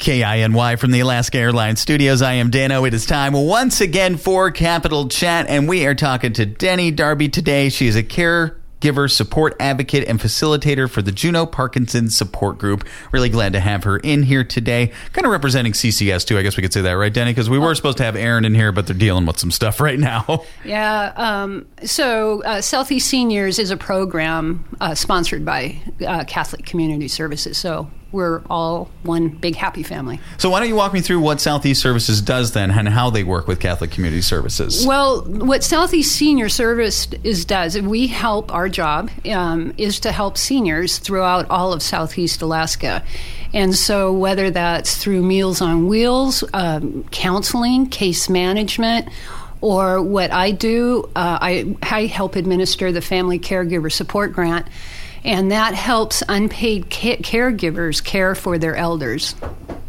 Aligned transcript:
KINY 0.00 0.76
from 0.76 0.92
the 0.92 1.00
Alaska 1.00 1.36
Airlines 1.36 1.78
Studios. 1.78 2.22
I 2.22 2.32
am 2.32 2.48
Dano. 2.48 2.86
It 2.86 2.94
is 2.94 3.04
time 3.04 3.34
once 3.34 3.82
again 3.82 4.16
for 4.16 4.50
Capital 4.50 5.08
Chat, 5.08 5.46
and 5.46 5.68
we 5.68 5.84
are 5.84 5.94
talking 5.94 6.32
to 6.32 6.46
Denny 6.46 6.90
Darby 6.90 7.28
today. 7.28 7.68
She 7.68 7.86
is 7.86 7.96
a 7.96 8.02
caregiver, 8.02 9.10
support 9.10 9.56
advocate, 9.60 10.08
and 10.08 10.18
facilitator 10.18 10.88
for 10.88 11.02
the 11.02 11.12
Juneau 11.12 11.44
Parkinson 11.44 12.08
Support 12.08 12.56
Group. 12.56 12.86
Really 13.12 13.28
glad 13.28 13.52
to 13.52 13.60
have 13.60 13.84
her 13.84 13.98
in 13.98 14.22
here 14.22 14.42
today, 14.42 14.90
kind 15.12 15.26
of 15.26 15.32
representing 15.32 15.72
CCS 15.72 16.26
too. 16.26 16.38
I 16.38 16.42
guess 16.42 16.56
we 16.56 16.62
could 16.62 16.72
say 16.72 16.80
that, 16.80 16.92
right, 16.92 17.12
Denny? 17.12 17.32
Because 17.32 17.50
we 17.50 17.58
were 17.58 17.74
supposed 17.74 17.98
to 17.98 18.04
have 18.04 18.16
Aaron 18.16 18.46
in 18.46 18.54
here, 18.54 18.72
but 18.72 18.86
they're 18.86 18.96
dealing 18.96 19.26
with 19.26 19.38
some 19.38 19.50
stuff 19.50 19.80
right 19.80 19.98
now. 19.98 20.44
Yeah. 20.64 21.12
Um, 21.16 21.66
so, 21.84 22.42
uh, 22.44 22.62
Southeast 22.62 23.08
Seniors 23.08 23.58
is 23.58 23.70
a 23.70 23.76
program 23.76 24.64
uh, 24.80 24.94
sponsored 24.94 25.44
by 25.44 25.78
uh, 26.06 26.24
Catholic 26.24 26.64
Community 26.64 27.08
Services. 27.08 27.58
So, 27.58 27.90
we're 28.12 28.42
all 28.50 28.90
one 29.02 29.28
big 29.28 29.54
happy 29.54 29.82
family. 29.82 30.20
So, 30.38 30.50
why 30.50 30.60
don't 30.60 30.68
you 30.68 30.74
walk 30.74 30.92
me 30.92 31.00
through 31.00 31.20
what 31.20 31.40
Southeast 31.40 31.80
Services 31.80 32.20
does 32.20 32.52
then 32.52 32.70
and 32.70 32.88
how 32.88 33.10
they 33.10 33.24
work 33.24 33.46
with 33.46 33.60
Catholic 33.60 33.90
Community 33.90 34.22
Services? 34.22 34.86
Well, 34.86 35.22
what 35.22 35.62
Southeast 35.62 36.14
Senior 36.14 36.48
Service 36.48 37.08
is 37.22 37.44
does, 37.44 37.76
and 37.76 37.88
we 37.88 38.06
help, 38.06 38.52
our 38.52 38.68
job 38.68 39.10
um, 39.30 39.72
is 39.78 40.00
to 40.00 40.12
help 40.12 40.36
seniors 40.36 40.98
throughout 40.98 41.48
all 41.50 41.72
of 41.72 41.82
Southeast 41.82 42.42
Alaska. 42.42 43.04
And 43.52 43.74
so, 43.74 44.12
whether 44.12 44.50
that's 44.50 44.96
through 44.96 45.22
Meals 45.22 45.60
on 45.60 45.86
Wheels, 45.86 46.44
um, 46.52 47.04
counseling, 47.10 47.88
case 47.88 48.28
management, 48.28 49.08
or 49.60 50.02
what 50.02 50.32
I 50.32 50.52
do, 50.52 51.10
uh, 51.14 51.38
I, 51.40 51.76
I 51.82 52.06
help 52.06 52.36
administer 52.36 52.92
the 52.92 53.02
Family 53.02 53.38
Caregiver 53.38 53.92
Support 53.92 54.32
Grant 54.32 54.66
and 55.24 55.52
that 55.52 55.74
helps 55.74 56.22
unpaid 56.28 56.90
ca- 56.90 57.18
caregivers 57.18 58.02
care 58.02 58.34
for 58.34 58.58
their 58.58 58.76
elders. 58.76 59.34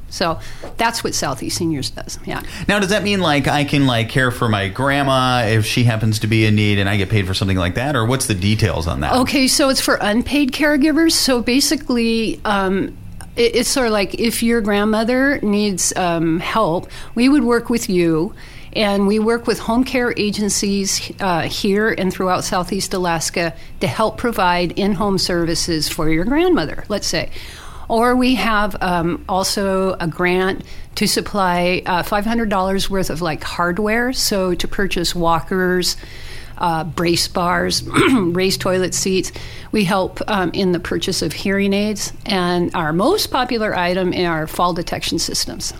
So 0.10 0.40
that's 0.78 1.04
what 1.04 1.16
Southeast 1.16 1.58
Seniors 1.58 1.90
does. 1.90 2.20
Yeah. 2.26 2.42
Now, 2.68 2.80
does 2.80 2.90
that 2.90 3.04
mean 3.04 3.22
like 3.22 3.48
I 3.48 3.64
can 3.64 3.88
like 3.88 4.10
care 4.10 4.30
for 4.30 4.50
my 4.50 4.68
grandma 4.68 5.46
if 5.46 5.66
she 5.66 5.86
happens 5.86 6.20
to 6.20 6.28
be 6.28 6.46
in 6.46 6.56
need, 6.56 6.80
and 6.80 6.90
I 6.90 6.98
get 6.98 7.10
paid 7.10 7.28
for 7.28 7.34
something 7.34 7.58
like 7.58 7.76
that, 7.76 7.96
or 7.96 8.06
what's 8.06 8.28
the 8.28 8.36
details 8.36 8.88
on 8.88 9.00
that? 9.00 9.14
Okay, 9.14 9.48
so 9.48 9.70
it's 9.70 9.82
for 9.82 9.98
unpaid 10.02 10.52
caregivers. 10.52 11.14
So 11.14 11.42
basically. 11.42 12.40
Um, 12.46 12.98
it's 13.38 13.70
sort 13.70 13.88
of 13.88 13.94
like 13.94 14.16
if 14.16 14.44
your 14.44 14.60
grandmother 14.60 15.40
needs 15.40 15.96
um, 15.96 16.42
help, 16.42 16.92
we 17.16 17.30
would 17.30 17.46
work 17.46 17.70
with 17.70 17.90
you 17.90 18.36
and 18.74 19.08
we 19.08 19.20
work 19.20 19.48
with 19.48 19.60
home 19.60 19.84
care 19.84 20.14
agencies 20.18 21.12
uh, 21.20 21.42
here 21.42 21.90
and 21.90 22.14
throughout 22.14 22.44
Southeast 22.44 22.94
Alaska 22.94 23.54
to 23.80 23.88
help 23.88 24.18
provide 24.18 24.72
in 24.74 24.94
home 24.94 25.18
services 25.18 25.90
for 25.90 26.10
your 26.10 26.26
grandmother, 26.26 26.84
let's 26.88 27.08
say. 27.08 27.30
Or 27.90 28.16
we 28.16 28.36
have 28.36 28.82
um, 28.82 29.26
also 29.28 29.94
a 30.00 30.08
grant 30.08 30.64
to 30.96 31.08
supply 31.08 31.82
uh, 31.86 32.04
$500 32.04 32.90
worth 32.90 33.10
of 33.10 33.22
like 33.22 33.44
hardware, 33.44 34.14
so 34.14 34.56
to 34.56 34.68
purchase 34.68 35.14
walkers. 35.14 35.98
Uh, 36.58 36.84
brace 36.84 37.28
bars, 37.28 37.82
raised 38.14 38.62
toilet 38.62 38.94
seats. 38.94 39.32
We 39.72 39.84
help 39.84 40.20
um, 40.28 40.52
in 40.54 40.74
the 40.74 40.80
purchase 40.80 41.24
of 41.24 41.34
hearing 41.34 41.74
aids, 41.74 42.14
and 42.24 42.70
our 42.76 42.94
most 42.94 43.32
popular 43.32 43.76
item 43.76 44.14
are 44.14 44.46
fall 44.46 44.72
detection 44.72 45.18
systems. 45.18 45.74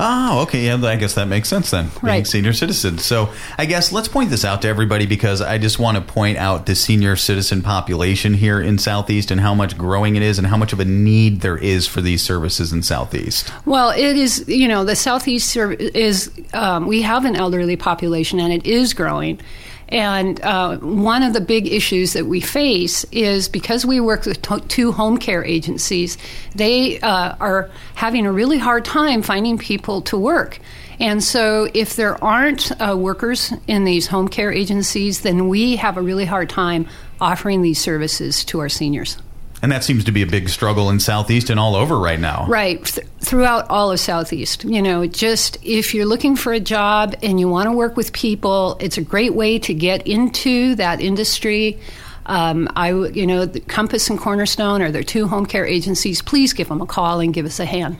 Oh, 0.00 0.42
okay. 0.42 0.66
Yeah, 0.66 0.76
I 0.84 0.96
guess 0.96 1.14
that 1.14 1.26
makes 1.26 1.48
sense 1.48 1.70
then. 1.70 1.86
Being 1.88 2.00
right. 2.02 2.26
senior 2.26 2.52
citizens. 2.52 3.04
So 3.04 3.32
I 3.58 3.66
guess 3.66 3.90
let's 3.90 4.06
point 4.06 4.30
this 4.30 4.44
out 4.44 4.62
to 4.62 4.68
everybody 4.68 5.06
because 5.06 5.40
I 5.40 5.58
just 5.58 5.78
want 5.78 5.96
to 5.96 6.00
point 6.00 6.38
out 6.38 6.66
the 6.66 6.76
senior 6.76 7.16
citizen 7.16 7.62
population 7.62 8.34
here 8.34 8.60
in 8.60 8.78
Southeast 8.78 9.30
and 9.30 9.40
how 9.40 9.54
much 9.54 9.76
growing 9.76 10.14
it 10.14 10.22
is 10.22 10.38
and 10.38 10.46
how 10.46 10.56
much 10.56 10.72
of 10.72 10.78
a 10.78 10.84
need 10.84 11.40
there 11.40 11.58
is 11.58 11.86
for 11.88 12.00
these 12.00 12.22
services 12.22 12.72
in 12.72 12.82
Southeast. 12.82 13.52
Well, 13.64 13.90
it 13.90 14.16
is, 14.16 14.48
you 14.48 14.68
know, 14.68 14.84
the 14.84 14.94
Southeast 14.94 15.56
is, 15.56 16.30
um, 16.52 16.86
we 16.86 17.02
have 17.02 17.24
an 17.24 17.34
elderly 17.34 17.76
population 17.76 18.38
and 18.38 18.52
it 18.52 18.66
is 18.66 18.94
growing. 18.94 19.40
And 19.88 20.40
uh, 20.42 20.76
one 20.78 21.22
of 21.22 21.32
the 21.32 21.40
big 21.40 21.66
issues 21.66 22.12
that 22.12 22.26
we 22.26 22.40
face 22.40 23.04
is 23.10 23.48
because 23.48 23.86
we 23.86 24.00
work 24.00 24.26
with 24.26 24.42
t- 24.42 24.60
two 24.68 24.92
home 24.92 25.18
care 25.18 25.44
agencies, 25.44 26.18
they 26.54 27.00
uh, 27.00 27.36
are 27.40 27.70
having 27.94 28.26
a 28.26 28.32
really 28.32 28.58
hard 28.58 28.84
time 28.84 29.22
finding 29.22 29.56
people 29.56 30.02
to 30.02 30.18
work. 30.18 30.60
And 31.00 31.22
so, 31.22 31.68
if 31.74 31.94
there 31.94 32.22
aren't 32.22 32.72
uh, 32.80 32.96
workers 32.98 33.52
in 33.68 33.84
these 33.84 34.08
home 34.08 34.28
care 34.28 34.52
agencies, 34.52 35.20
then 35.20 35.48
we 35.48 35.76
have 35.76 35.96
a 35.96 36.02
really 36.02 36.24
hard 36.24 36.50
time 36.50 36.88
offering 37.20 37.62
these 37.62 37.80
services 37.80 38.44
to 38.46 38.58
our 38.58 38.68
seniors. 38.68 39.16
And 39.62 39.72
that 39.72 39.84
seems 39.84 40.04
to 40.04 40.12
be 40.12 40.22
a 40.22 40.26
big 40.26 40.48
struggle 40.48 40.90
in 40.90 41.00
Southeast 41.00 41.50
and 41.50 41.58
all 41.58 41.74
over 41.74 41.98
right 41.98 42.18
now. 42.18 42.46
Right. 42.48 42.98
Th- 43.18 43.28
throughout 43.28 43.68
all 43.70 43.90
of 43.92 44.00
Southeast. 44.00 44.64
You 44.64 44.82
know, 44.82 45.06
just 45.06 45.58
if 45.62 45.94
you're 45.94 46.06
looking 46.06 46.36
for 46.36 46.52
a 46.52 46.60
job 46.60 47.14
and 47.22 47.38
you 47.38 47.48
want 47.48 47.66
to 47.66 47.72
work 47.72 47.96
with 47.96 48.12
people, 48.12 48.76
it's 48.80 48.98
a 48.98 49.02
great 49.02 49.34
way 49.34 49.58
to 49.60 49.74
get 49.74 50.06
into 50.06 50.74
that 50.76 51.00
industry. 51.00 51.78
Um, 52.26 52.68
I, 52.76 52.90
you 52.90 53.26
know, 53.26 53.46
Compass 53.68 54.10
and 54.10 54.18
Cornerstone 54.18 54.82
are 54.82 54.90
their 54.92 55.02
two 55.02 55.26
home 55.28 55.46
care 55.46 55.66
agencies. 55.66 56.20
Please 56.20 56.52
give 56.52 56.68
them 56.68 56.80
a 56.80 56.86
call 56.86 57.20
and 57.20 57.32
give 57.32 57.46
us 57.46 57.60
a 57.60 57.64
hand. 57.64 57.98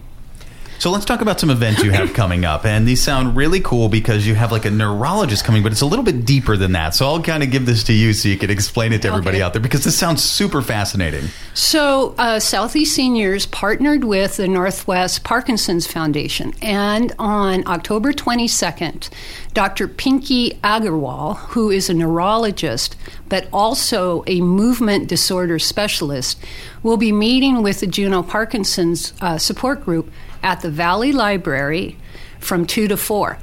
So 0.78 0.92
let's 0.92 1.04
talk 1.04 1.20
about 1.20 1.40
some 1.40 1.50
events 1.50 1.82
you 1.82 1.90
have 1.90 2.12
coming 2.14 2.44
up. 2.44 2.64
And 2.64 2.86
these 2.86 3.02
sound 3.02 3.34
really 3.34 3.58
cool 3.60 3.88
because 3.88 4.26
you 4.28 4.36
have 4.36 4.52
like 4.52 4.64
a 4.64 4.70
neurologist 4.70 5.44
coming, 5.44 5.62
but 5.64 5.72
it's 5.72 5.80
a 5.80 5.86
little 5.86 6.04
bit 6.04 6.24
deeper 6.24 6.56
than 6.56 6.72
that. 6.72 6.94
So 6.94 7.04
I'll 7.06 7.20
kind 7.20 7.42
of 7.42 7.50
give 7.50 7.66
this 7.66 7.82
to 7.84 7.92
you 7.92 8.12
so 8.12 8.28
you 8.28 8.36
can 8.38 8.48
explain 8.48 8.92
it 8.92 9.02
to 9.02 9.08
everybody 9.08 9.38
Okay. 9.38 9.42
out 9.42 9.52
there 9.54 9.60
because 9.62 9.82
this 9.82 9.98
sounds 9.98 10.22
super 10.22 10.62
fascinating. 10.62 11.24
So, 11.54 12.14
uh, 12.16 12.38
Southeast 12.38 12.94
Seniors 12.94 13.46
partnered 13.46 14.04
with 14.04 14.36
the 14.36 14.46
Northwest 14.46 15.24
Parkinson's 15.24 15.88
Foundation, 15.88 16.54
and 16.62 17.12
on 17.18 17.66
October 17.66 18.12
22nd, 18.12 19.08
Dr. 19.54 19.88
Pinky 19.88 20.58
Agarwal, 20.62 21.38
who 21.48 21.70
is 21.70 21.90
a 21.90 21.94
neurologist 21.94 22.94
but 23.28 23.48
also 23.52 24.24
a 24.26 24.40
movement 24.40 25.08
disorder 25.08 25.58
specialist, 25.58 26.38
will 26.82 26.96
be 26.96 27.12
meeting 27.12 27.62
with 27.62 27.80
the 27.80 27.86
Juneau 27.86 28.22
Parkinson's 28.22 29.12
uh, 29.20 29.38
support 29.38 29.84
group 29.84 30.10
at 30.42 30.60
the 30.60 30.70
Valley 30.70 31.12
Library 31.12 31.96
from 32.40 32.66
2 32.66 32.88
to 32.88 32.96
4. 32.96 33.38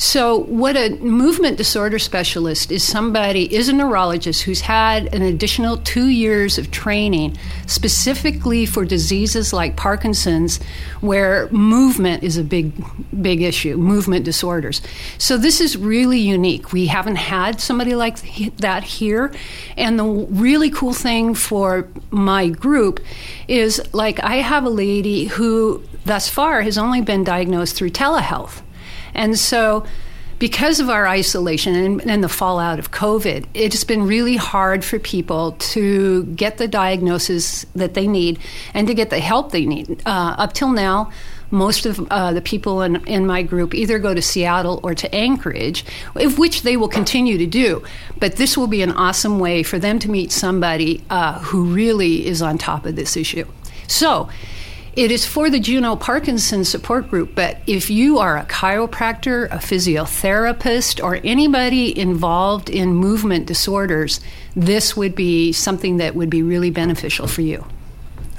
So, 0.00 0.38
what 0.38 0.76
a 0.76 0.90
movement 0.90 1.56
disorder 1.56 1.98
specialist 1.98 2.70
is 2.70 2.84
somebody, 2.84 3.52
is 3.52 3.68
a 3.68 3.72
neurologist 3.72 4.44
who's 4.44 4.60
had 4.60 5.12
an 5.12 5.22
additional 5.22 5.76
two 5.78 6.06
years 6.06 6.56
of 6.56 6.70
training 6.70 7.36
specifically 7.66 8.64
for 8.64 8.84
diseases 8.84 9.52
like 9.52 9.76
Parkinson's, 9.76 10.62
where 11.00 11.50
movement 11.50 12.22
is 12.22 12.36
a 12.36 12.44
big, 12.44 12.72
big 13.20 13.42
issue, 13.42 13.76
movement 13.76 14.24
disorders. 14.24 14.82
So, 15.18 15.36
this 15.36 15.60
is 15.60 15.76
really 15.76 16.20
unique. 16.20 16.72
We 16.72 16.86
haven't 16.86 17.16
had 17.16 17.60
somebody 17.60 17.96
like 17.96 18.20
that 18.58 18.84
here. 18.84 19.34
And 19.76 19.98
the 19.98 20.04
really 20.04 20.70
cool 20.70 20.94
thing 20.94 21.34
for 21.34 21.88
my 22.12 22.50
group 22.50 23.00
is 23.48 23.82
like, 23.92 24.22
I 24.22 24.36
have 24.36 24.64
a 24.64 24.70
lady 24.70 25.24
who 25.24 25.82
thus 26.04 26.28
far 26.28 26.62
has 26.62 26.78
only 26.78 27.00
been 27.00 27.24
diagnosed 27.24 27.74
through 27.74 27.90
telehealth. 27.90 28.62
And 29.18 29.36
so, 29.36 29.84
because 30.38 30.78
of 30.78 30.88
our 30.88 31.08
isolation 31.08 31.74
and, 31.74 32.08
and, 32.08 32.22
the 32.22 32.28
fallout 32.28 32.78
of 32.78 32.92
COVID, 32.92 33.46
it's 33.54 33.82
been 33.82 34.06
really 34.06 34.36
hard 34.36 34.84
for 34.84 35.00
people 35.00 35.52
to 35.58 36.24
get 36.26 36.58
the 36.58 36.68
diagnosis 36.68 37.66
that 37.74 37.94
they 37.94 38.06
need 38.06 38.38
and 38.72 38.86
to 38.86 38.94
get 38.94 39.10
the 39.10 39.18
help 39.18 39.50
they 39.50 39.66
need. 39.66 40.00
Uh, 40.06 40.36
up 40.38 40.52
till 40.52 40.70
now, 40.70 41.10
most 41.50 41.84
of 41.84 42.06
uh, 42.12 42.32
the 42.32 42.40
people 42.40 42.82
in, 42.82 43.04
in 43.08 43.26
my 43.26 43.42
group 43.42 43.74
either 43.74 43.98
go 43.98 44.14
to 44.14 44.22
Seattle 44.22 44.78
or 44.84 44.94
to 44.94 45.12
Anchorage, 45.12 45.84
of 46.14 46.38
which 46.38 46.62
they 46.62 46.76
will 46.76 46.88
continue 46.88 47.38
to 47.38 47.46
do. 47.46 47.82
But 48.20 48.36
this 48.36 48.56
will 48.56 48.68
be 48.68 48.82
an 48.82 48.92
awesome 48.92 49.40
way 49.40 49.64
for 49.64 49.80
them 49.80 49.98
to 49.98 50.08
meet 50.08 50.30
somebody 50.30 51.02
uh, 51.10 51.40
who 51.40 51.64
really 51.64 52.24
is 52.24 52.40
on 52.40 52.56
top 52.56 52.86
of 52.86 52.94
this 52.94 53.16
issue. 53.16 53.46
So, 53.88 54.28
it 54.94 55.10
is 55.10 55.26
for 55.26 55.50
the 55.50 55.60
Juneau 55.60 55.96
Parkinson 55.96 56.64
support 56.64 57.08
group, 57.08 57.34
but 57.34 57.58
if 57.66 57.90
you 57.90 58.18
are 58.18 58.36
a 58.36 58.44
chiropractor, 58.44 59.46
a 59.46 59.58
physiotherapist, 59.58 61.02
or 61.02 61.20
anybody 61.24 61.98
involved 61.98 62.68
in 62.68 62.94
movement 62.94 63.46
disorders, 63.46 64.20
this 64.56 64.96
would 64.96 65.14
be 65.14 65.52
something 65.52 65.98
that 65.98 66.14
would 66.14 66.30
be 66.30 66.42
really 66.42 66.70
beneficial 66.70 67.26
for 67.26 67.42
you. 67.42 67.64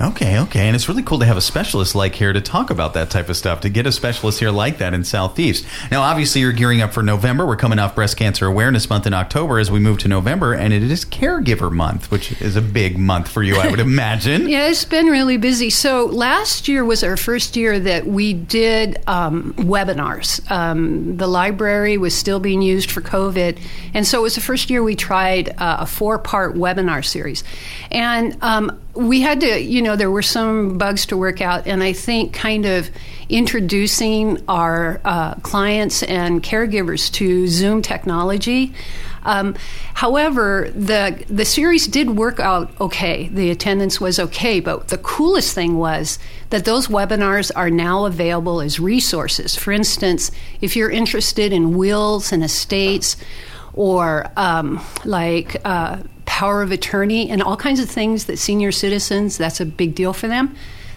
Okay, 0.01 0.40
okay. 0.40 0.68
And 0.68 0.78
it's 0.78 0.88
really 0.88 1.04
cool 1.04 1.19
to 1.19 1.25
have 1.25 1.36
a 1.36 1.42
specialist 1.42 1.94
like 1.94 2.16
here 2.16 2.31
to 2.31 2.40
talk 2.40 2.69
about 2.69 2.94
that 2.94 3.10
type 3.10 3.28
of 3.28 3.36
stuff, 3.36 3.60
to 3.62 3.69
get 3.69 3.86
a 3.86 3.92
specialist 3.92 4.40
here 4.40 4.50
like 4.50 4.78
that 4.78 4.94
in 4.94 5.04
Southeast. 5.04 5.66
Now, 5.92 6.04
obviously, 6.04 6.40
you're 6.40 6.54
gearing 6.54 6.81
up 6.81 6.94
for 6.94 7.04
November. 7.04 7.46
We're 7.46 7.57
coming 7.57 7.80
off 7.80 7.96
Breast 7.96 8.16
Cancer 8.16 8.46
Awareness 8.46 8.90
Month 8.90 9.07
in 9.07 9.13
October 9.13 9.60
as 9.60 9.69
we 9.69 9.80
move 9.80 10.00
to 10.00 10.07
November, 10.07 10.54
and 10.54 10.72
it 10.72 10.84
is 10.84 11.04
Caregiver 11.04 11.69
Month, 11.69 12.12
which 12.12 12.42
is 12.42 12.56
a 12.56 12.62
big 12.62 12.98
month 12.98 13.28
for 13.28 13.44
you, 13.44 13.57
I 13.57 13.69
would 13.69 13.80
imagine. 13.81 14.48
yeah, 14.48 14.69
it's 14.69 14.86
been 14.86 15.07
really 15.07 15.36
busy. 15.36 15.69
So, 15.69 16.06
last 16.06 16.69
year 16.69 16.86
was 16.86 17.04
our 17.04 17.18
first 17.18 17.57
year 17.57 17.78
that 17.78 18.07
we 18.07 18.34
did 18.34 19.04
um, 19.06 19.54
webinars. 19.56 20.50
Um, 20.50 21.18
the 21.18 21.28
library 21.28 21.98
was 21.98 22.16
still 22.16 22.40
being 22.40 22.62
used 22.62 22.90
for 22.90 23.02
COVID, 23.02 23.60
and 23.94 24.07
so 24.07 24.19
it 24.19 24.22
was 24.22 24.36
the 24.36 24.42
first 24.42 24.69
year 24.69 24.81
we 24.81 24.95
tried 24.95 25.50
uh, 25.57 25.78
a 25.81 25.86
four 25.86 26.19
part 26.19 26.56
webinar 26.56 27.04
series. 27.04 27.44
And 27.92 28.38
um, 28.42 28.80
we 28.96 29.22
had 29.22 29.42
to, 29.42 29.62
you 29.62 29.82
know, 29.82 29.96
there 29.96 30.12
were 30.12 30.22
some 30.22 30.78
bugs 30.78 31.06
to 31.08 31.18
work 31.18 31.42
out, 31.42 31.68
and 31.68 31.84
I 31.84 31.94
think 31.94 32.34
kind 32.34 32.66
of 32.66 32.90
introducing 33.30 34.44
our 34.48 35.00
uh, 35.06 35.36
clients 35.36 36.04
and 36.04 36.42
caregivers 36.44 37.12
to 37.14 37.48
Zoom 37.48 37.82
technology. 37.82 38.74
Um, 39.24 39.56
however, 39.94 40.72
the 40.74 41.24
the 41.30 41.46
series 41.46 41.88
did 41.88 42.12
work 42.12 42.40
out 42.40 42.72
okay. 42.80 43.28
The 43.28 43.52
attendance 43.52 44.02
was 44.02 44.20
okay, 44.20 44.60
but 44.60 44.88
the 44.88 44.98
coolest 44.98 45.54
thing 45.54 45.78
was 45.78 46.18
that 46.50 46.66
those 46.66 46.88
webinars 46.88 47.52
are 47.56 47.70
now 47.70 48.06
available 48.06 48.62
as 48.62 48.80
resources. 48.80 49.56
For 49.56 49.72
instance, 49.72 50.32
if 50.62 50.76
you're 50.76 50.90
interested 50.90 51.54
in 51.54 51.78
wills 51.78 52.32
and 52.32 52.44
estates, 52.44 53.18
or 53.74 54.26
um, 54.36 54.84
like. 55.06 55.62
Uh, 55.64 56.00
power 56.40 56.62
of 56.62 56.72
attorney 56.72 57.30
and 57.30 57.44
all 57.44 57.58
kinds 57.58 57.82
of 57.82 57.90
things 57.90 58.24
that 58.28 58.38
senior 58.38 58.72
citizens 58.72 59.38
that's 59.38 59.60
a 59.60 59.66
big 59.66 59.94
deal 59.94 60.14
for 60.14 60.30
them. 60.30 60.56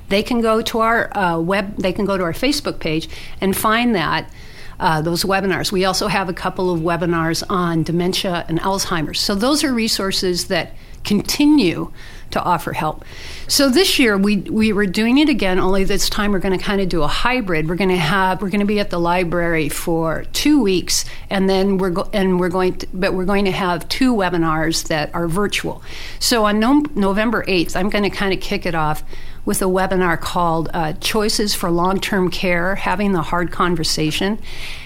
They 0.09 0.23
can 0.23 0.41
go 0.41 0.63
to 0.63 0.79
our 0.79 1.17
uh, 1.19 1.41
web 1.41 1.79
they 1.79 1.93
can 1.93 2.05
go 2.05 2.17
to 2.17 2.23
our 2.23 2.33
facebook 2.33 2.79
page 2.79 3.09
and 3.41 3.57
find 3.57 3.93
that 3.97 4.33
uh, 4.79 5.03
those 5.03 5.25
webinars. 5.25 5.73
We 5.73 5.85
also 5.85 6.07
have 6.07 6.29
a 6.29 6.33
couple 6.33 6.73
of 6.73 6.79
webinars 6.79 7.43
on 7.51 7.83
dementia 7.83 8.45
and 8.49 8.61
alzheimer's. 8.61 9.19
So 9.19 9.35
those 9.35 9.65
are 9.65 9.75
resources 9.75 10.47
that 10.47 10.77
continue 11.03 11.91
to 12.33 12.43
offer 12.43 12.73
help. 12.73 13.05
So 13.49 13.69
this 13.69 13.99
year 13.99 14.17
we 14.17 14.39
we 14.39 14.73
were 14.73 14.87
doing 14.87 15.19
it 15.19 15.29
again. 15.29 15.59
Only 15.59 15.85
this 15.85 16.11
time 16.11 16.33
we're 16.33 16.39
going 16.39 16.59
to 16.59 16.65
kind 16.65 16.81
of 16.81 16.89
do 16.89 17.03
a 17.03 17.09
hybrid. 17.09 17.69
We're 17.69 17.77
going 17.77 17.91
to 17.91 17.97
have 17.97 18.43
we're 18.43 18.51
going 18.51 18.61
to 18.61 18.67
be 18.67 18.81
at 18.81 18.91
the 18.91 18.99
library 18.99 19.69
for 19.69 20.25
two 20.33 20.61
weeks, 20.61 21.05
and 21.31 21.49
then 21.49 21.79
we're 21.79 21.91
go, 21.91 22.09
and 22.13 22.41
we're 22.41 22.49
going 22.49 22.79
to, 22.79 22.87
but 22.93 23.15
we're 23.15 23.25
going 23.25 23.45
to 23.45 23.53
have 23.53 23.89
two 23.89 24.15
webinars 24.15 24.89
that 24.89 25.15
are 25.15 25.29
virtual. 25.29 25.83
So 26.19 26.45
on 26.45 26.59
no, 26.59 26.85
November 26.95 27.45
eighth, 27.47 27.77
I'm 27.77 27.91
going 27.91 28.05
to 28.05 28.11
kind 28.11 28.33
of 28.35 28.41
kick 28.41 28.67
it 28.67 28.75
off 28.75 29.03
with 29.45 29.61
a 29.61 29.67
webinar 29.67 30.21
called 30.21 30.69
uh, 30.73 30.93
Choices 30.95 31.55
for 31.55 31.71
Long 31.71 32.01
Term 32.01 32.31
Care 32.31 32.77
Having 32.77 33.13
the 33.13 33.23
Hard 33.23 33.51
Conversation. 33.51 34.39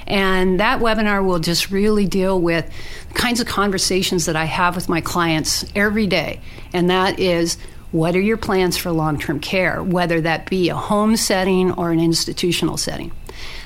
And 0.06 0.58
that 0.60 0.80
webinar 0.80 1.24
will 1.24 1.38
just 1.38 1.70
really 1.70 2.06
deal 2.06 2.40
with 2.40 2.70
the 3.08 3.14
kinds 3.14 3.40
of 3.40 3.46
conversations 3.46 4.26
that 4.26 4.36
I 4.36 4.44
have 4.44 4.74
with 4.74 4.88
my 4.88 5.00
clients 5.00 5.64
every 5.74 6.06
day. 6.06 6.40
And 6.72 6.88
that 6.88 7.18
is, 7.18 7.58
what 7.92 8.16
are 8.16 8.20
your 8.20 8.36
plans 8.36 8.76
for 8.76 8.90
long 8.90 9.18
term 9.18 9.40
care, 9.40 9.82
whether 9.82 10.20
that 10.22 10.48
be 10.48 10.68
a 10.68 10.76
home 10.76 11.16
setting 11.16 11.72
or 11.72 11.92
an 11.92 12.00
institutional 12.00 12.76
setting? 12.76 13.12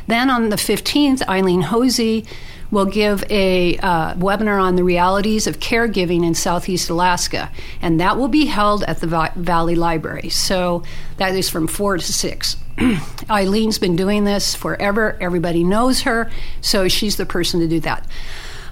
Then 0.06 0.28
on 0.28 0.48
the 0.48 0.56
15th, 0.56 1.26
Eileen 1.28 1.62
Hosey 1.62 2.26
will 2.70 2.86
give 2.86 3.24
a 3.30 3.76
uh, 3.78 4.14
webinar 4.14 4.60
on 4.62 4.76
the 4.76 4.84
realities 4.84 5.46
of 5.46 5.58
caregiving 5.58 6.24
in 6.24 6.34
Southeast 6.34 6.88
Alaska, 6.90 7.50
and 7.82 8.00
that 8.00 8.16
will 8.16 8.28
be 8.28 8.46
held 8.46 8.84
at 8.84 9.00
the 9.00 9.06
Va- 9.06 9.32
Valley 9.36 9.74
Library. 9.74 10.28
So 10.28 10.82
that 11.16 11.34
is 11.34 11.48
from 11.48 11.66
4 11.66 11.98
to 11.98 12.12
6. 12.12 12.56
Eileen's 13.30 13.78
been 13.78 13.96
doing 13.96 14.24
this 14.24 14.54
forever, 14.54 15.16
everybody 15.20 15.64
knows 15.64 16.02
her, 16.02 16.30
so 16.60 16.88
she's 16.88 17.16
the 17.16 17.26
person 17.26 17.60
to 17.60 17.68
do 17.68 17.80
that. 17.80 18.06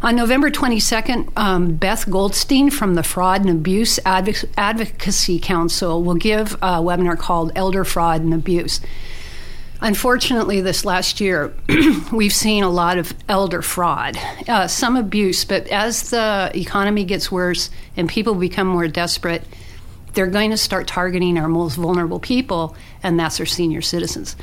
On 0.01 0.15
November 0.15 0.49
22nd, 0.49 1.37
um, 1.37 1.75
Beth 1.75 2.09
Goldstein 2.09 2.71
from 2.71 2.95
the 2.95 3.03
Fraud 3.03 3.41
and 3.41 3.51
Abuse 3.51 3.99
Advoc- 4.07 4.49
Advocacy 4.57 5.41
Council 5.41 6.05
will 6.05 6.15
give 6.15 6.55
a 6.55 6.79
webinar 6.79 7.19
called 7.19 7.51
Elder 7.57 7.83
Fraud 7.83 8.21
and 8.21 8.33
Abuse. 8.33 8.81
Unfortunately, 9.81 10.61
this 10.61 10.85
last 10.85 11.21
year, 11.21 11.55
we've 12.13 12.35
seen 12.35 12.65
a 12.65 12.71
lot 12.71 12.99
of 12.99 13.15
elder 13.29 13.63
fraud, 13.63 14.17
uh, 14.49 14.67
some 14.67 14.97
abuse, 14.97 15.45
but 15.45 15.69
as 15.69 16.11
the 16.11 16.51
economy 16.55 17.05
gets 17.05 17.31
worse 17.31 17.71
and 17.97 18.09
people 18.09 18.35
become 18.35 18.67
more 18.67 18.89
desperate, 18.89 19.45
they're 20.15 20.27
going 20.27 20.51
to 20.51 20.57
start 20.57 20.89
targeting 20.89 21.39
our 21.39 21.47
most 21.47 21.77
vulnerable 21.77 22.19
people, 22.19 22.75
and 23.05 23.21
that's 23.21 23.39
our 23.39 23.47
senior 23.47 23.81
citizens. 23.81 24.35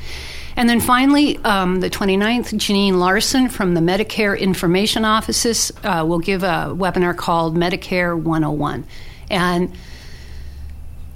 And 0.55 0.69
then 0.69 0.79
finally, 0.79 1.37
um, 1.39 1.81
the 1.81 1.89
29th, 1.89 2.53
Janine 2.53 2.93
Larson 2.93 3.49
from 3.49 3.73
the 3.73 3.81
Medicare 3.81 4.39
Information 4.39 5.03
Offices 5.03 5.69
uh, 5.83 6.05
will 6.07 6.19
give 6.19 6.43
a 6.43 6.73
webinar 6.73 7.15
called 7.15 7.57
Medicare 7.57 8.17
101. 8.17 8.85
And 9.29 9.73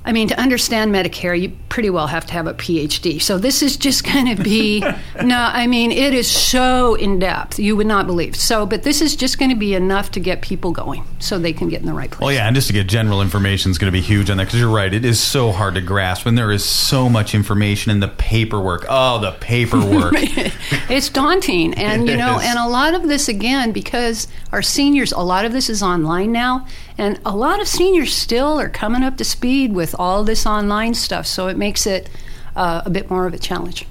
I 0.09 0.11
mean, 0.11 0.27
to 0.29 0.39
understand 0.39 0.91
Medicare, 0.91 1.39
you 1.39 1.55
pretty 1.69 1.91
well 1.91 2.07
have 2.07 2.25
to 2.25 2.33
have 2.33 2.47
a 2.47 2.55
PhD. 2.55 3.21
So 3.21 3.37
this 3.37 3.61
is 3.61 3.77
just 3.77 4.03
going 4.03 4.35
to 4.35 4.41
be, 4.41 4.79
no, 5.23 5.37
I 5.37 5.67
mean, 5.67 5.91
it 5.91 6.15
is 6.15 6.27
so 6.27 6.95
in 6.95 7.19
depth, 7.19 7.59
you 7.59 7.75
would 7.75 7.85
not 7.85 8.07
believe. 8.07 8.35
So, 8.35 8.65
but 8.65 8.81
this 8.81 9.03
is 9.03 9.15
just 9.15 9.37
going 9.37 9.51
to 9.51 9.55
be 9.55 9.75
enough 9.75 10.09
to 10.13 10.19
get 10.19 10.41
people 10.41 10.71
going 10.71 11.05
so 11.19 11.37
they 11.37 11.53
can 11.53 11.69
get 11.69 11.81
in 11.81 11.85
the 11.85 11.93
right 11.93 12.09
oh, 12.11 12.15
place. 12.15 12.25
Well, 12.25 12.33
yeah, 12.33 12.47
and 12.47 12.55
just 12.55 12.65
to 12.69 12.73
get 12.73 12.87
general 12.87 13.21
information 13.21 13.69
is 13.69 13.77
going 13.77 13.91
to 13.93 13.95
be 13.95 14.01
huge 14.01 14.31
on 14.31 14.37
that 14.37 14.45
because 14.45 14.59
you're 14.59 14.73
right, 14.73 14.91
it 14.91 15.05
is 15.05 15.19
so 15.19 15.51
hard 15.51 15.75
to 15.75 15.81
grasp 15.81 16.25
when 16.25 16.33
there 16.33 16.51
is 16.51 16.65
so 16.65 17.07
much 17.07 17.35
information 17.35 17.91
in 17.91 17.99
the 17.99 18.07
paperwork. 18.07 18.87
Oh, 18.89 19.19
the 19.19 19.33
paperwork. 19.33 20.13
it's 20.17 21.09
daunting. 21.09 21.75
And, 21.89 22.07
you 22.07 22.17
know, 22.17 22.39
and 22.39 22.59
a 22.59 22.67
lot 22.67 22.93
of 22.93 23.07
this, 23.07 23.29
again, 23.29 23.71
because 23.71 24.27
our 24.51 24.61
seniors, 24.61 25.11
a 25.11 25.21
lot 25.21 25.45
of 25.45 25.53
this 25.53 25.69
is 25.69 25.81
online 25.81 26.31
now. 26.31 26.67
And 26.99 27.17
a 27.25 27.33
lot 27.33 27.61
of 27.61 27.67
seniors 27.67 28.13
still 28.13 28.59
are 28.59 28.67
coming 28.67 29.03
up 29.03 29.15
to 29.17 29.23
speed 29.23 29.73
with 29.73 29.95
all 29.97 30.25
this 30.25 30.45
online 30.45 30.93
stuff, 30.93 31.25
so 31.25 31.47
it 31.47 31.55
makes 31.55 31.87
it 31.87 32.09
uh, 32.57 32.81
a 32.85 32.89
bit 32.89 33.09
more 33.09 33.25
of 33.25 33.33
a 33.33 33.39
challenge. 33.39 33.85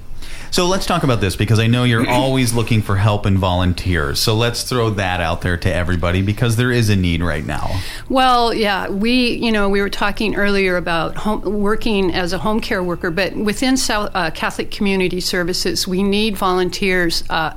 So 0.51 0.67
let's 0.67 0.85
talk 0.85 1.05
about 1.05 1.21
this 1.21 1.35
because 1.35 1.59
I 1.59 1.69
know 1.69 1.85
you're 1.85 2.09
always 2.11 2.53
looking 2.53 2.83
for 2.83 2.97
help 2.97 3.25
and 3.25 3.39
volunteers. 3.39 4.19
So 4.19 4.35
let's 4.35 4.63
throw 4.63 4.91
that 4.91 5.23
out 5.23 5.41
there 5.41 5.57
to 5.57 5.75
everybody 5.75 6.21
because 6.21 6.57
there 6.57 6.71
is 6.71 6.91
a 6.91 6.97
need 6.97 7.23
right 7.23 7.47
now. 7.47 7.81
Well, 8.11 8.53
yeah, 8.53 8.91
we 8.91 9.33
you 9.33 9.53
know 9.53 9.71
we 9.71 9.81
were 9.81 9.89
talking 9.89 10.37
earlier 10.37 10.77
about 10.77 11.17
home, 11.17 11.41
working 11.41 12.13
as 12.13 12.35
a 12.35 12.39
home 12.39 12.61
care 12.61 12.83
worker, 12.83 13.11
but 13.11 13.35
within 13.35 13.79
South, 13.79 14.11
uh, 14.15 14.31
Catholic 14.33 14.71
Community 14.71 15.21
Services, 15.21 15.89
we 15.89 16.03
need 16.03 16.37
volunteers. 16.37 17.25
Uh, 17.31 17.57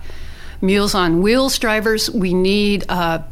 Meals 0.63 0.93
on 0.93 1.23
Wheels 1.23 1.57
drivers. 1.57 2.11
We 2.11 2.35
need 2.35 2.85
uh, 2.87 3.23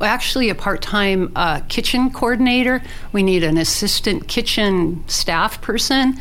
actually 0.00 0.48
a 0.48 0.54
part 0.54 0.82
time 0.82 1.32
uh, 1.36 1.60
kitchen 1.68 2.10
coordinator. 2.10 2.82
We 3.12 3.22
need 3.22 3.42
an 3.42 3.56
assistant 3.56 4.28
kitchen 4.28 5.04
staff 5.08 5.60
person. 5.60 6.18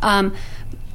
Um, 0.00 0.34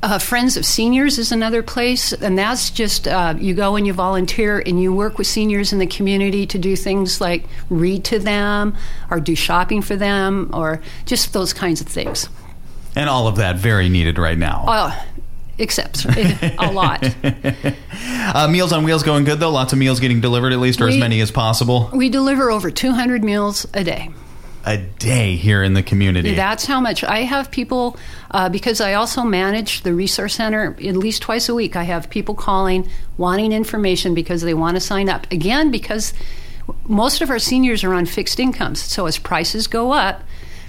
uh, 0.03 0.19
Friends 0.19 0.55
of 0.57 0.65
Seniors 0.65 1.17
is 1.17 1.31
another 1.31 1.63
place, 1.63 2.13
and 2.13 2.37
that's 2.37 2.69
just 2.69 3.07
uh, 3.07 3.33
you 3.37 3.55
go 3.55 3.75
and 3.75 3.87
you 3.87 3.93
volunteer 3.93 4.61
and 4.63 4.81
you 4.81 4.93
work 4.93 5.17
with 5.17 5.25
seniors 5.25 5.73
in 5.73 5.79
the 5.79 5.87
community 5.87 6.45
to 6.45 6.59
do 6.59 6.75
things 6.75 7.19
like 7.19 7.45
read 7.69 8.03
to 8.05 8.19
them 8.19 8.77
or 9.09 9.19
do 9.19 9.35
shopping 9.35 9.81
for 9.81 9.95
them 9.95 10.51
or 10.53 10.81
just 11.05 11.33
those 11.33 11.51
kinds 11.51 11.81
of 11.81 11.87
things. 11.87 12.29
And 12.95 13.09
all 13.09 13.27
of 13.27 13.37
that 13.37 13.57
very 13.57 13.89
needed 13.89 14.19
right 14.19 14.37
now. 14.37 14.65
Uh, 14.67 15.03
except 15.57 16.05
a 16.05 16.71
lot. 16.71 17.03
uh, 17.23 18.47
meals 18.49 18.71
on 18.71 18.83
Wheels 18.83 19.03
going 19.03 19.23
good 19.23 19.39
though. 19.39 19.49
Lots 19.49 19.73
of 19.73 19.79
meals 19.79 19.99
getting 19.99 20.21
delivered 20.21 20.53
at 20.53 20.59
least, 20.59 20.81
or 20.81 20.85
we, 20.85 20.93
as 20.93 20.99
many 20.99 21.19
as 21.21 21.31
possible. 21.31 21.89
We 21.93 22.09
deliver 22.09 22.51
over 22.51 22.71
200 22.71 23.23
meals 23.23 23.65
a 23.73 23.83
day. 23.83 24.09
A 24.65 24.77
day 24.77 25.37
here 25.37 25.63
in 25.63 25.75
the 25.75 25.83
community. 25.83 26.35
That's 26.35 26.65
how 26.65 26.81
much 26.81 27.03
I 27.03 27.19
have 27.19 27.49
people 27.51 27.97
uh, 28.31 28.49
because 28.49 28.81
I 28.81 28.95
also 28.95 29.23
manage 29.23 29.81
the 29.81 29.93
resource 29.93 30.35
center 30.35 30.75
at 30.83 30.97
least 30.97 31.21
twice 31.21 31.47
a 31.47 31.55
week. 31.55 31.77
I 31.77 31.83
have 31.83 32.09
people 32.09 32.35
calling, 32.35 32.89
wanting 33.17 33.53
information 33.53 34.13
because 34.13 34.41
they 34.41 34.53
want 34.53 34.75
to 34.75 34.81
sign 34.81 35.07
up. 35.07 35.31
Again, 35.31 35.71
because 35.71 36.13
most 36.85 37.21
of 37.21 37.29
our 37.29 37.39
seniors 37.39 37.85
are 37.85 37.93
on 37.93 38.05
fixed 38.05 38.41
incomes, 38.41 38.81
so 38.81 39.05
as 39.05 39.17
prices 39.17 39.67
go 39.67 39.93
up, 39.93 40.23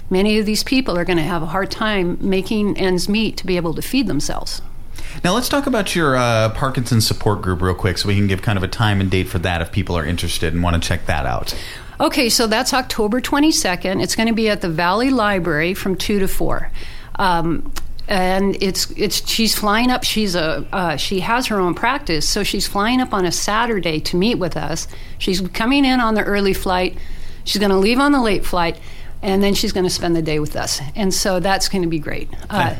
many 0.09 0.39
of 0.39 0.45
these 0.45 0.63
people 0.63 0.97
are 0.97 1.03
going 1.03 1.17
to 1.17 1.23
have 1.23 1.43
a 1.43 1.47
hard 1.47 1.69
time 1.69 2.17
making 2.21 2.77
ends 2.77 3.09
meet 3.09 3.35
to 3.37 3.45
be 3.45 3.57
able 3.57 3.73
to 3.73 3.81
feed 3.81 4.07
themselves. 4.07 4.61
Now 5.23 5.33
let's 5.33 5.49
talk 5.49 5.67
about 5.67 5.95
your 5.95 6.15
uh, 6.15 6.49
Parkinson's 6.49 7.05
support 7.05 7.41
group 7.41 7.61
real 7.61 7.75
quick, 7.75 7.97
so 7.97 8.07
we 8.07 8.15
can 8.15 8.27
give 8.27 8.41
kind 8.41 8.57
of 8.57 8.63
a 8.63 8.67
time 8.67 9.01
and 9.01 9.11
date 9.11 9.27
for 9.27 9.39
that 9.39 9.61
if 9.61 9.71
people 9.71 9.97
are 9.97 10.05
interested 10.05 10.53
and 10.53 10.63
want 10.63 10.81
to 10.81 10.87
check 10.87 11.05
that 11.07 11.25
out. 11.25 11.53
Okay, 11.99 12.29
so 12.29 12.47
that's 12.47 12.73
October 12.73 13.19
22nd. 13.19 14.01
It's 14.01 14.15
going 14.15 14.27
to 14.27 14.33
be 14.33 14.49
at 14.49 14.61
the 14.61 14.69
Valley 14.69 15.09
Library 15.09 15.73
from 15.73 15.95
two 15.95 16.19
to 16.19 16.27
four. 16.27 16.71
Um, 17.15 17.73
and 18.07 18.57
it's 18.61 18.89
it's 18.91 19.29
she's 19.29 19.53
flying 19.53 19.91
up. 19.91 20.03
She's 20.03 20.33
a 20.33 20.65
uh, 20.71 20.95
she 20.95 21.19
has 21.19 21.47
her 21.47 21.59
own 21.59 21.75
practice, 21.75 22.27
so 22.27 22.43
she's 22.43 22.67
flying 22.67 23.01
up 23.01 23.13
on 23.13 23.25
a 23.25 23.31
Saturday 23.31 23.99
to 23.99 24.17
meet 24.17 24.35
with 24.35 24.57
us. 24.57 24.87
She's 25.19 25.41
coming 25.49 25.85
in 25.85 25.99
on 25.99 26.15
the 26.15 26.23
early 26.23 26.53
flight. 26.53 26.97
She's 27.43 27.59
going 27.59 27.71
to 27.71 27.77
leave 27.77 27.99
on 27.99 28.11
the 28.11 28.21
late 28.21 28.45
flight, 28.45 28.79
and 29.21 29.43
then 29.43 29.53
she's 29.53 29.73
going 29.73 29.83
to 29.83 29.91
spend 29.91 30.15
the 30.15 30.21
day 30.21 30.39
with 30.39 30.55
us. 30.55 30.81
And 30.95 31.13
so 31.13 31.39
that's 31.39 31.69
going 31.69 31.83
to 31.83 31.87
be 31.87 31.99
great. 31.99 32.29
Uh, 32.49 32.75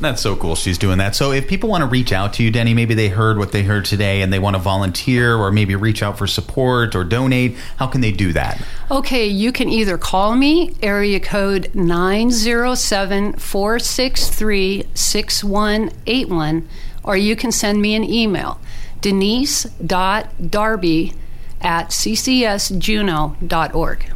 that's 0.00 0.20
so 0.20 0.36
cool. 0.36 0.56
She's 0.56 0.76
doing 0.76 0.98
that. 0.98 1.14
So 1.14 1.32
if 1.32 1.46
people 1.46 1.68
want 1.68 1.82
to 1.82 1.86
reach 1.86 2.12
out 2.12 2.32
to 2.34 2.42
you, 2.42 2.50
Denny, 2.50 2.74
maybe 2.74 2.94
they 2.94 3.08
heard 3.08 3.38
what 3.38 3.52
they 3.52 3.62
heard 3.62 3.84
today 3.84 4.22
and 4.22 4.32
they 4.32 4.38
want 4.38 4.56
to 4.56 4.62
volunteer 4.62 5.36
or 5.36 5.52
maybe 5.52 5.76
reach 5.76 6.02
out 6.02 6.18
for 6.18 6.26
support 6.26 6.94
or 6.94 7.04
donate, 7.04 7.56
how 7.76 7.86
can 7.86 8.00
they 8.00 8.12
do 8.12 8.32
that? 8.32 8.60
Okay, 8.90 9.26
you 9.26 9.52
can 9.52 9.68
either 9.68 9.96
call 9.96 10.34
me, 10.34 10.74
area 10.82 11.20
code 11.20 11.70
907 11.74 13.34
463 13.34 14.86
6181, 14.94 16.68
or 17.02 17.16
you 17.16 17.36
can 17.36 17.52
send 17.52 17.80
me 17.80 17.94
an 17.94 18.04
email, 18.04 18.60
denise.darby 19.00 21.12
at 21.60 21.88
ccsjuneau.org. 21.88 24.13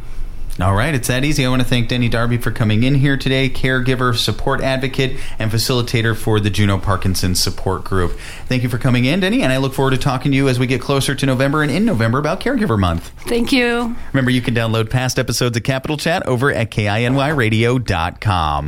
All 0.61 0.75
right, 0.75 0.93
it's 0.93 1.07
that 1.07 1.23
easy. 1.23 1.45
I 1.45 1.49
want 1.49 1.61
to 1.61 1.67
thank 1.67 1.87
Denny 1.87 2.09
Darby 2.09 2.37
for 2.37 2.51
coming 2.51 2.83
in 2.83 2.95
here 2.95 3.15
today, 3.15 3.49
caregiver, 3.49 4.13
support 4.13 4.61
advocate, 4.61 5.17
and 5.39 5.49
facilitator 5.49 6.17
for 6.17 6.41
the 6.41 6.49
Juneau 6.49 6.77
Parkinson 6.77 7.33
Support 7.35 7.85
Group. 7.85 8.19
Thank 8.47 8.63
you 8.63 8.69
for 8.69 8.77
coming 8.77 9.05
in, 9.05 9.21
Denny, 9.21 9.41
and 9.41 9.53
I 9.53 9.57
look 9.57 9.73
forward 9.73 9.91
to 9.91 9.97
talking 9.97 10.31
to 10.31 10.35
you 10.35 10.49
as 10.49 10.59
we 10.59 10.67
get 10.67 10.81
closer 10.81 11.15
to 11.15 11.25
November 11.25 11.63
and 11.63 11.71
in 11.71 11.85
November 11.85 12.19
about 12.19 12.41
Caregiver 12.41 12.77
Month. 12.77 13.09
Thank 13.19 13.53
you. 13.53 13.95
Remember, 14.11 14.31
you 14.31 14.41
can 14.41 14.53
download 14.53 14.89
past 14.89 15.17
episodes 15.17 15.55
of 15.55 15.63
Capital 15.63 15.95
Chat 15.95 16.25
over 16.25 16.51
at 16.51 16.71
kinyradio.com. 16.71 18.67